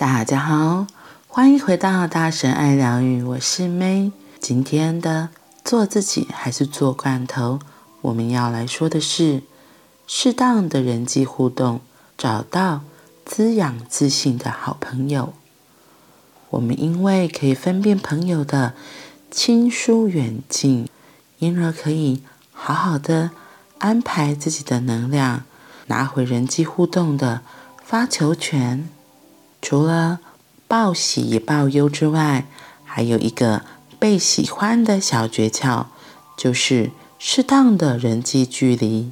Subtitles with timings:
[0.00, 0.86] 大家好，
[1.28, 4.12] 欢迎回到大神爱疗愈，我是 May。
[4.40, 5.28] 今天的
[5.62, 7.58] 做自己还是做罐头，
[8.00, 9.42] 我们要来说的是
[10.06, 11.82] 适当的人际互动，
[12.16, 12.80] 找到
[13.26, 15.34] 滋养自信的好朋友。
[16.48, 18.72] 我们因为可以分辨朋友的
[19.30, 20.88] 亲疏远近，
[21.40, 22.22] 因而可以
[22.54, 23.32] 好好的
[23.76, 25.44] 安排自己的能量，
[25.88, 27.42] 拿回人际互动的
[27.84, 28.88] 发球权。
[29.62, 30.20] 除了
[30.66, 32.46] 报喜也报忧之外，
[32.84, 33.62] 还有一个
[33.98, 35.86] 被喜欢的小诀窍，
[36.36, 39.10] 就是适当的人际距离。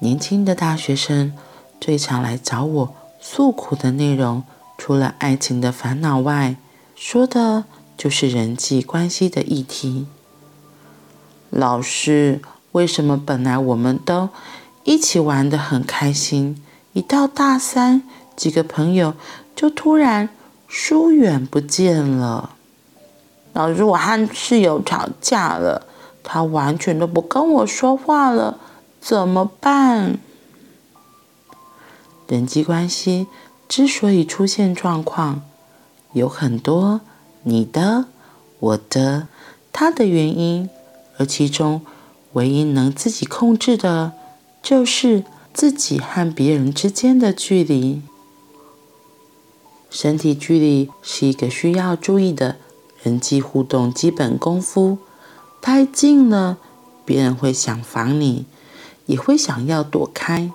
[0.00, 1.32] 年轻的大学生
[1.80, 4.44] 最常来找我诉苦的内容，
[4.76, 6.56] 除了爱情的烦恼外，
[6.94, 7.64] 说的
[7.96, 10.06] 就是人际关系的议题。
[11.50, 14.28] 老师，为什么本来我们都
[14.82, 18.02] 一起玩得很开心，一到大三，
[18.36, 19.14] 几个朋友
[19.54, 20.28] 就突然
[20.68, 22.50] 疏远不见了。
[23.52, 25.86] 老师，我和室友吵架了，
[26.22, 28.58] 他完全都不跟我说话了，
[29.00, 30.18] 怎么办？
[32.26, 33.28] 人际关系
[33.68, 35.42] 之所以出现状况，
[36.14, 37.02] 有很多
[37.42, 38.06] 你的、
[38.58, 39.28] 我的、
[39.72, 40.68] 他的原因，
[41.18, 41.82] 而其中
[42.32, 44.12] 唯一能自己控制的，
[44.62, 48.02] 就是自己和别人之间的距离。
[49.94, 52.56] 身体距离是一个需要注意的
[53.04, 54.98] 人际互动基本功夫。
[55.62, 56.58] 太近了，
[57.04, 58.44] 别人会想防你，
[59.06, 60.50] 也会想要躲开，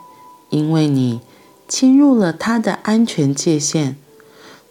[0.49, 1.21] 因为你
[1.69, 3.95] 侵入了他的安全界限。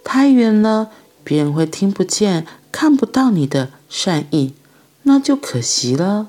[0.05, 0.91] 太远了，
[1.25, 4.53] 别人会听不见、看不到你的善意，
[5.05, 6.29] 那就可惜了。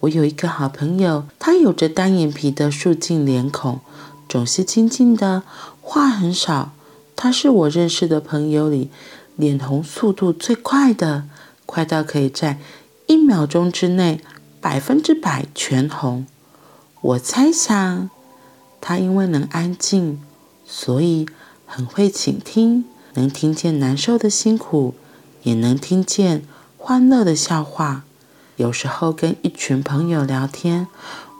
[0.00, 3.80] 我有一个好朋友，他有着单眼皮的素净脸孔，
[4.28, 5.44] 总是静静的，
[5.80, 6.72] 话很少。
[7.22, 8.90] 他是我认识的朋友里
[9.36, 11.22] 脸红速度最快的，
[11.66, 12.58] 快到可以在
[13.06, 14.20] 一秒钟之内
[14.60, 16.26] 百分之百全红。
[17.00, 18.10] 我猜想，
[18.80, 20.20] 他因为能安静，
[20.66, 21.28] 所以
[21.64, 24.96] 很会倾听，能听见难受的辛苦，
[25.44, 26.42] 也能听见
[26.76, 28.02] 欢乐的笑话。
[28.56, 30.88] 有时候跟一群朋友聊天，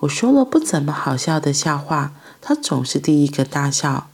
[0.03, 4.07] 我说了不怎么好笑的笑话，他总是第一个大笑。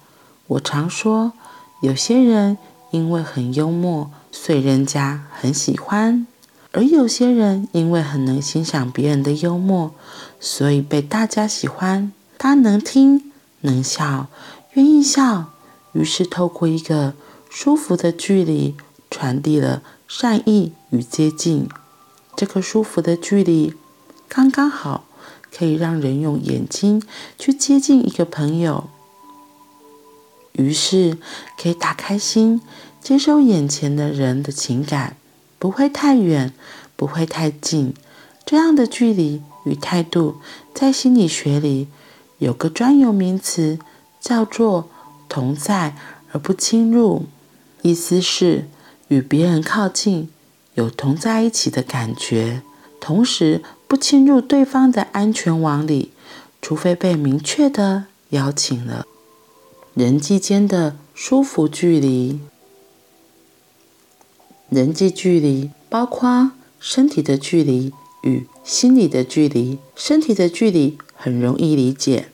[0.47, 1.35] 我常说。
[1.81, 2.59] 有些人
[2.91, 6.27] 因为很幽默，所以人家很喜欢；
[6.73, 9.95] 而有些人因为很能欣赏别人的幽默，
[10.41, 12.13] 所以被大家喜欢。
[12.37, 14.27] 他能听，能笑，
[14.75, 15.53] 愿意笑，
[15.93, 17.15] 于是透过一个
[17.49, 18.75] 舒服的距离，
[19.11, 21.69] 传递了善意与接近。
[22.35, 23.75] 这个舒服的距离，
[24.29, 25.05] 刚刚好
[25.57, 27.03] 可以让人用眼睛
[27.39, 28.89] 去接近一个朋友。
[30.59, 31.17] 于是
[31.57, 32.61] 可以打开心，
[33.01, 35.17] 接收眼前的人的情感，
[35.59, 36.53] 不会太远，
[36.97, 37.95] 不会太近。
[38.45, 40.41] 这样的距离与态度，
[40.75, 41.87] 在心理学里
[42.39, 43.79] 有个专有名词，
[44.21, 44.89] 叫做
[45.29, 45.97] “同在
[46.33, 47.27] 而不侵入”。
[47.83, 48.69] 意思是
[49.07, 50.29] 与别人靠近，
[50.75, 52.63] 有同在一起的感觉，
[53.01, 56.11] 同时不侵入对方的安全网里，
[56.61, 59.07] 除非被明确的邀请了。
[59.99, 62.39] 人际间的舒服距离，
[64.69, 67.93] 人际距离包括身体的距离
[68.23, 69.81] 与心理的距离。
[69.97, 72.29] 身体的距离很容易理解，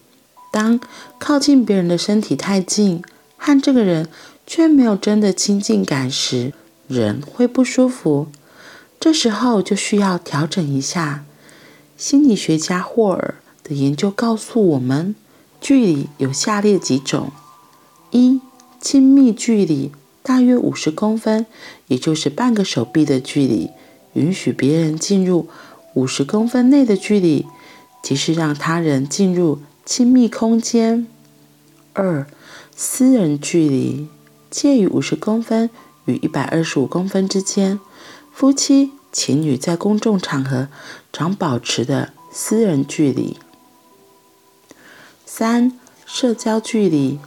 [0.53, 0.79] 当
[1.19, 3.03] 靠近别人的身体太近，
[3.39, 4.11] 和这个人
[4.47, 6.53] 却没有真的亲近感时，
[6.87, 8.27] 人会不舒服。
[9.01, 11.25] 这时候就需要调整一下。
[11.97, 15.15] 心理学家霍尔的研究告诉我们，
[15.59, 17.33] 距离有下列几种。
[18.15, 18.41] 一、
[18.81, 19.91] 亲密距离
[20.23, 21.47] 大约五十公分，
[21.89, 23.71] 也就是半个手臂的距离，
[24.13, 25.49] 允许别人进入
[25.95, 27.45] 五十公分内的距离，
[28.05, 31.09] 即是让他人进入亲密空间。
[31.93, 32.25] 二、
[32.77, 34.07] 私人距离
[34.49, 35.69] 介于五十公分
[36.05, 37.81] 与一百二十五公分之间，
[38.33, 40.69] 夫妻、情侣在公众场合
[41.13, 43.37] 常保持的私人距离。
[45.27, 45.77] 三、
[46.07, 47.19] 社交距离。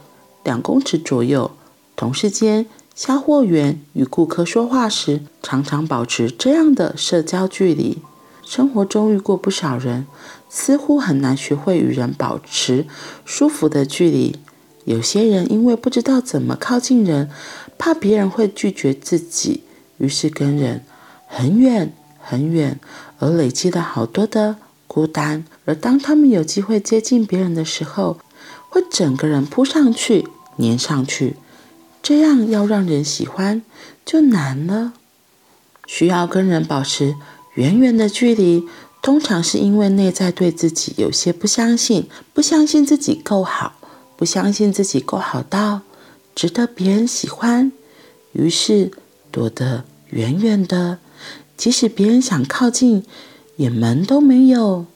[0.48, 1.50] 两公尺左右，
[1.94, 2.64] 同事间，
[2.94, 7.98] 销货员与顾客说话时，常常保持这样的社交距离。
[8.46, 10.06] 生活中遇过不少人，
[10.48, 12.86] 似乎很难学会与人保持
[13.26, 14.36] 舒服的距离。
[14.86, 17.28] 有些人因为不知道怎么靠近人，
[17.76, 19.64] 怕别人会拒绝自己，
[19.98, 20.82] 于是跟人
[21.26, 22.80] 很远很远，
[23.18, 24.56] 而累积了好多的
[24.86, 25.44] 孤单。
[25.66, 28.16] 而当他们有机会接近别人的时候，
[28.70, 30.26] 会整个人扑上去。
[30.58, 31.36] 粘上去，
[32.02, 33.62] 这样要让人喜欢
[34.04, 34.92] 就难了。
[35.86, 37.14] 需要跟人保持
[37.54, 38.64] 远远的距离，
[39.00, 43.74] 通常是因为内在对自己有些不相信，不相信自己够好，
[44.16, 45.80] 不相信自己够好到
[46.34, 47.72] 值得别人喜欢，
[48.32, 48.90] 于是
[49.30, 50.98] 躲得远远的，
[51.56, 53.04] 即使别人想靠近，
[53.56, 54.86] 也门都没有。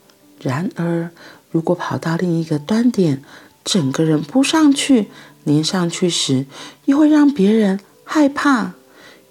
[0.40, 1.10] 然而，
[1.50, 3.22] 如果跑到另一个端点，
[3.64, 5.08] 整个人扑上去，
[5.44, 6.46] 粘上去时，
[6.84, 8.74] 又会让别人害怕，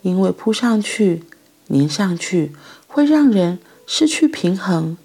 [0.01, 1.23] 因为扑上去、
[1.69, 2.53] 粘上去
[2.87, 4.97] 会让人失去平衡，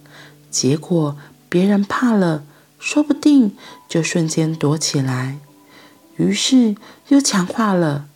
[0.50, 1.16] 结果
[1.48, 2.44] 别人怕了，
[2.78, 3.56] 说不定
[3.88, 5.38] 就瞬间躲起来，
[6.16, 6.76] 于是
[7.08, 8.06] 又强化了。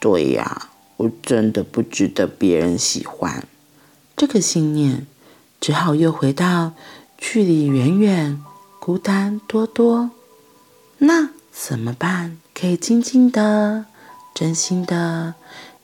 [0.00, 3.46] 对呀，我真的不值得别人喜欢，
[4.16, 5.06] 这个信念，
[5.60, 6.72] 只好又回到
[7.16, 8.42] 距离远远。
[8.78, 10.10] 孤单多多，
[10.98, 12.36] 那怎么办？
[12.52, 13.86] 可以静静的、
[14.34, 15.34] 真心的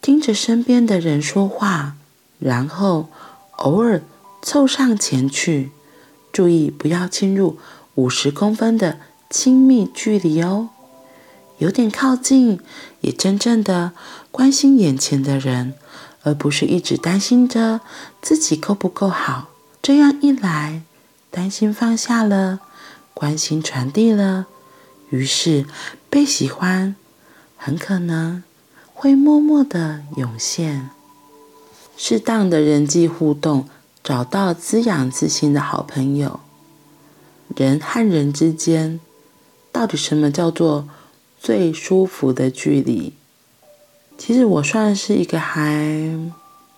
[0.02, 1.94] 听着身边的人说话，
[2.40, 3.08] 然后
[3.58, 4.02] 偶尔
[4.42, 5.70] 凑上前去，
[6.32, 7.58] 注意不要进入
[7.94, 8.98] 五十公分的
[9.30, 10.70] 亲密距离哦。
[11.58, 12.60] 有点靠近，
[13.00, 13.92] 也真正的
[14.30, 15.74] 关心眼前的人，
[16.24, 17.80] 而不是一直担心着
[18.20, 19.50] 自己够不够好。
[19.80, 20.82] 这样一来，
[21.30, 22.60] 担心放下了。
[23.14, 24.46] 关心传递了，
[25.10, 25.66] 于是
[26.08, 26.96] 被喜欢
[27.56, 28.42] 很可能
[28.94, 30.90] 会默默的涌现。
[31.96, 33.68] 适当的人际互动，
[34.02, 36.40] 找到滋养自信的好朋友。
[37.54, 38.98] 人和人之间，
[39.70, 40.88] 到底什么叫做
[41.38, 43.12] 最舒服的距离？
[44.16, 46.18] 其实我算是一个还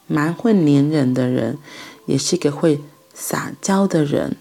[0.06, 1.58] 蛮会黏人的人，
[2.06, 2.80] 也是一个会
[3.14, 4.36] 撒娇的人。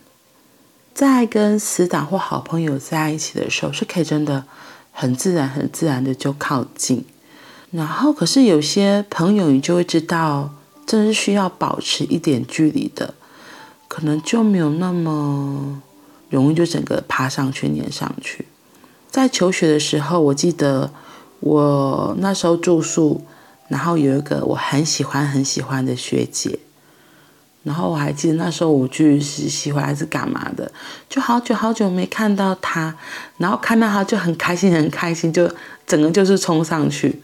[0.93, 4.45] 在跟死党或好朋友在一起的时候，是可以真的
[4.91, 7.05] 很自然、很自然的就靠近。
[7.71, 10.53] 然后，可是有些朋友，你就会知道，
[10.85, 13.13] 这是需要保持一点距离的，
[13.87, 15.81] 可能就没有那么
[16.29, 18.45] 容易就整个爬上去、黏上去。
[19.09, 20.91] 在求学的时候，我记得
[21.39, 23.23] 我那时候住宿，
[23.69, 26.59] 然后有一个我很喜欢、很喜欢的学姐。
[27.63, 30.71] 然后我还记得那时候我去实习回来是干嘛的，
[31.07, 32.95] 就好久好久没看到他，
[33.37, 35.47] 然后看到他就很开心很开心，就
[35.85, 37.21] 整个就是冲上去，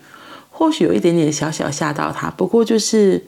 [0.52, 3.26] 或许有一点点小小吓到他，不过就是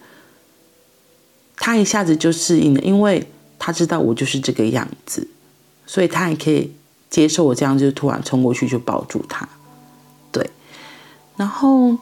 [1.57, 3.27] 他一下子就适应了，因为
[3.57, 5.27] 他知道我就是这个样子，
[5.87, 6.71] 所以他也可以
[7.09, 9.49] 接受我这样，就突然冲过去就抱住他，
[10.31, 10.47] 对，
[11.37, 11.97] 然后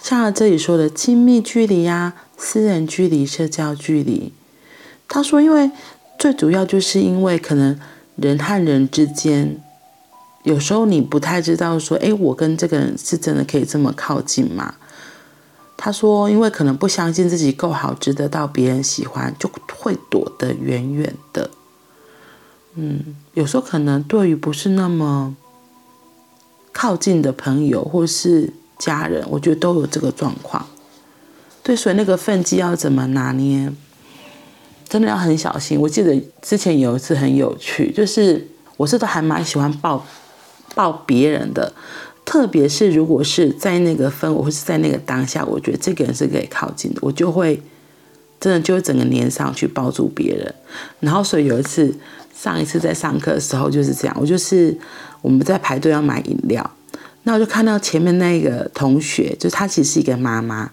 [0.00, 4.32] 像这里说的亲密距离呀、私人距离、社交距离。
[5.14, 5.70] 他说：“因为
[6.18, 7.78] 最主要就是因为可能
[8.16, 9.60] 人和人之间，
[10.42, 14.76] 有时候你不太知道说，哎，我跟这个人是真的可以这么靠近吗？”
[15.76, 21.50] 他说：“因为可能不相信自己够好，值得到别人喜欢，就会躲得远远的。
[22.76, 25.36] 嗯，有时候可能对于不是那么
[26.72, 30.64] 靠近的朋友或是家人，我觉得都有这个状况。
[31.62, 33.70] 对，所以那个分际要怎么拿捏？”
[34.92, 35.80] 真的要很小心。
[35.80, 38.46] 我记得之前有一次很有趣，就是
[38.76, 40.06] 我是都还蛮喜欢抱
[40.74, 41.72] 抱别人的，
[42.26, 47.62] 特别是如果是在那个氛围或是在那个当下，我觉得这个人是可以靠近的，我就会
[48.38, 50.54] 真的就会整个黏上去抱住别人。
[51.00, 51.94] 然后所以有一次，
[52.34, 54.76] 上一次在上课的时候就是这样，我就是
[55.22, 56.70] 我们在排队要买饮料，
[57.22, 60.70] 那我就看到前面那个同学，就他其实是一个妈妈，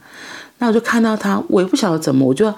[0.58, 2.54] 那我就看到她，我也不晓得怎么，我就。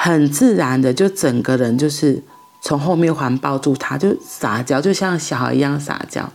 [0.00, 2.22] 很自然的，就整个人就是
[2.62, 6.30] 从后面环抱住他，就撒娇，就像小孩一样撒娇。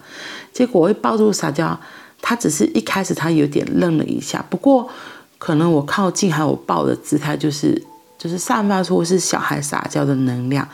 [0.52, 1.80] 结果我一抱住撒娇，
[2.22, 4.90] 他只是一开始他有点愣了一下，不过
[5.38, 7.82] 可能我靠近还有抱的姿态，就是
[8.18, 10.68] 就是散发出是小孩撒娇的能量。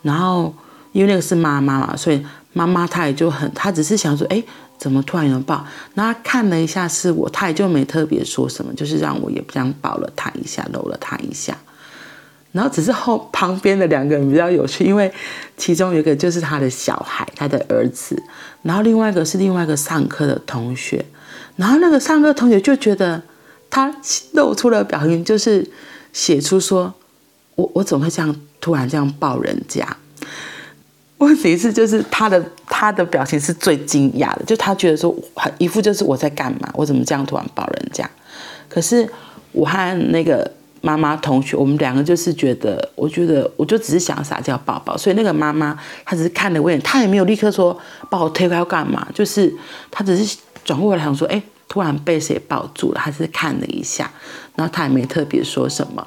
[0.00, 0.54] 然后
[0.92, 4.42] 因为那个是妈妈嘛，所以妈妈她也就很，她只是想说，哎，
[4.78, 5.62] 怎么突然有人抱？
[5.92, 11.54] 然后看了一下是我，她也就没特别说什么，就是让我也不想抱了他一下，搂了他一下。
[12.52, 15.12] 然后只是后旁边的两个人比较有趣，因为
[15.56, 18.20] 其中有一个就是他的小孩，他的儿子，
[18.62, 21.04] 然后另外一个是另外一个上课的同学，
[21.54, 23.22] 然后那个上课同学就觉得
[23.70, 23.94] 他
[24.32, 25.64] 露出了表情，就是
[26.12, 26.92] 写出说
[27.54, 29.96] ：“我我怎么会这样突然这样抱人家？”
[31.18, 35.14] 问题是就是他的他的表情是最惊讶的，就他觉得说
[35.58, 36.68] 一副就是我在干嘛？
[36.74, 38.10] 我怎么这样突然抱人家？
[38.68, 39.08] 可是
[39.52, 40.50] 我和那个。
[40.80, 49.52] 妈妈同学，我们两个就是觉得，我觉得我就只是想撒娇抱抱，所以那个妈妈她只是看了我一眼，她也没有立刻说把我推开要干嘛，就是
[49.90, 54.10] 她只是转过来想说，哎，突然被谁抱住了，还是看了一下，
[54.56, 56.04] 然后他也没特别说什么，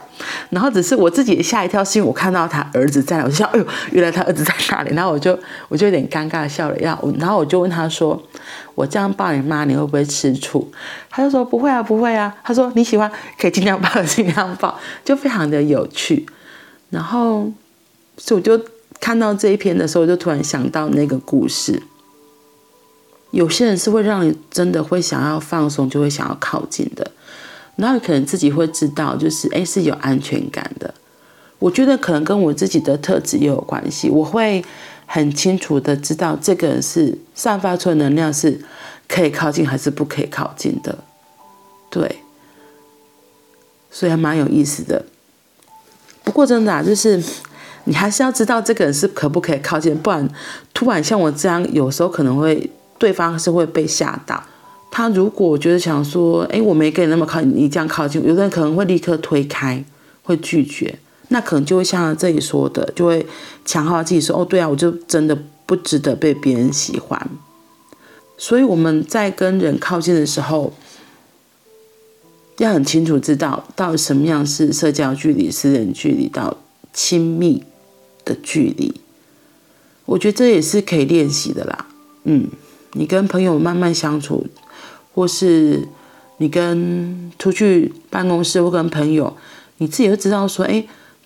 [0.49, 5.39] 然后只是我自己吓一跳，是因为我看到他儿子在，我就想，哎呦，原来他儿子在那里，然后我就
[5.69, 8.21] 我就有点尴尬的笑了要，然后我就问他说，
[8.75, 10.69] 我这样抱你妈，你会不会吃醋？
[11.09, 16.25] 他就说不会啊，不会啊，他说你喜欢可以尽量抱，尽量抱，就非常的有趣。
[16.89, 17.49] 然后，
[18.17, 18.61] 所以我就
[18.99, 21.81] 看到这一篇的时候，我就突然想到那个故事。
[23.33, 27.09] 有些人是会让你真的会想要放松，就会想要靠近的。
[27.75, 30.93] 然后你可能自己会知道，就是诶，是有安全感的。
[31.57, 34.07] 我觉得可能跟我自己的特质也有关系。
[34.07, 34.63] 我会
[35.07, 38.61] 很清楚的知道，这个人是散发出的能量是
[39.07, 40.99] 可以靠近还是不可以靠近的。
[41.89, 42.19] 对，
[43.89, 45.03] 所以还蛮有意思的。
[46.23, 47.19] 不过真的，就是
[47.85, 50.29] 你还是要知道这个人是可不可以靠近，不然
[50.71, 52.69] 突然像我这样，有时候可能会。
[53.03, 54.41] 对方是会被吓到。
[54.89, 59.83] 他如果觉得想说，哎，我没跟你那么靠，你这样靠近，有的人可能会立刻推开，
[60.21, 60.97] 会拒绝。
[61.27, 63.25] 那可能就会像这里说的，就会
[63.65, 67.29] 强化自己说，哦，对啊，我就真的不值得被别人喜欢。
[68.37, 70.71] 所以我们在跟人靠近的时候，
[72.59, 76.55] 要很清楚知道到什么样是社交距离、私人距离到
[76.93, 77.65] 亲密
[78.23, 79.01] 的距离。
[80.05, 81.87] 我觉得这也是可以练习的啦，
[82.23, 82.47] 嗯。
[82.93, 84.47] 你跟朋友慢慢相处，
[85.13, 85.87] 或是
[86.37, 89.35] 你跟出去办公室或跟朋友，
[89.77, 90.85] 你自己会知道说，哎，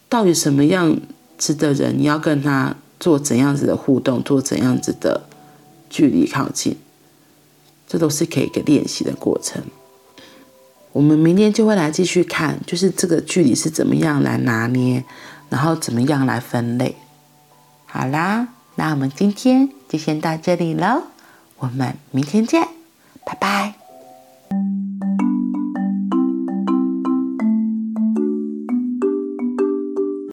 [0.09, 0.97] 到底什么样
[1.37, 5.23] 子的人，你要跟他做怎样子的互动，做怎样子的
[5.89, 6.77] 距离靠近，
[7.87, 9.61] 这都是可以一个练习的过程。
[10.93, 15.03] 我们明天就会来继续看，就是这个距离是怎么样来拿捏，
[15.49, 16.95] 然后怎么样来分类。
[17.85, 21.03] 好啦，那我们今天就先到这里喽。
[21.57, 22.67] 我们明天见
[23.25, 23.73] 拜拜。